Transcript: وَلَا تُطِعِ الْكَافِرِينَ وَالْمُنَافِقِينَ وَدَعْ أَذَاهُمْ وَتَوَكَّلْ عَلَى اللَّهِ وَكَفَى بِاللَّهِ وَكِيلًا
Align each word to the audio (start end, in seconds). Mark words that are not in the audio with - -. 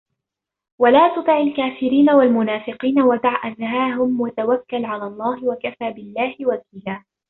وَلَا 0.79 1.15
تُطِعِ 1.15 1.37
الْكَافِرِينَ 1.39 2.09
وَالْمُنَافِقِينَ 2.09 2.99
وَدَعْ 3.01 3.47
أَذَاهُمْ 3.47 4.21
وَتَوَكَّلْ 4.21 4.85
عَلَى 4.85 5.07
اللَّهِ 5.07 5.45
وَكَفَى 5.49 5.91
بِاللَّهِ 5.91 6.35
وَكِيلًا 6.47 7.03